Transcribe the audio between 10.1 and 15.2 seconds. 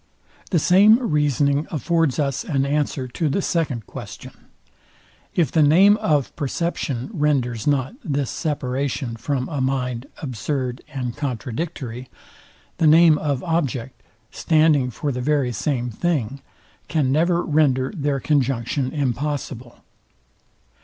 absurd and contradictory, the name of object, standing for